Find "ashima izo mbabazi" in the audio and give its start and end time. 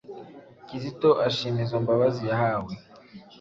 1.27-2.23